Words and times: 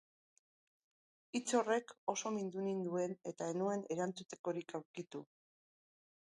Hitz 1.39 1.43
horrek 1.59 1.93
oso 2.13 2.31
mindu 2.37 2.63
ninduen 2.69 3.13
eta 3.33 3.51
ez 3.53 3.55
nuen 3.59 3.85
erantzutekorik 3.97 4.75
aurkitu. 4.81 5.23